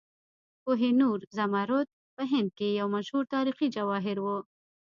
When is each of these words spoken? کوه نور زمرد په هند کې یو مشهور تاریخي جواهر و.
کوه 0.63 0.85
نور 1.01 1.19
زمرد 1.37 1.87
په 2.15 2.23
هند 2.31 2.49
کې 2.57 2.67
یو 2.79 2.87
مشهور 2.95 3.23
تاریخي 3.35 3.67
جواهر 3.75 4.17
و. 4.21 4.27